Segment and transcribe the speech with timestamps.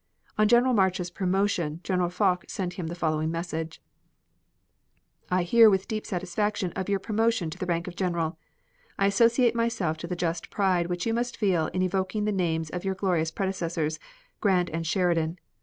[0.35, 3.79] On General March's promotion General Foch sent him the following message:
[5.29, 8.39] I hear with deep satisfaction of your promotion to the rank of General.
[8.97, 12.71] I associate myself to the just pride which you must feel in evoking the names
[12.71, 13.99] of your glorious predecessors,
[14.39, 15.37] Grant and Sheridan.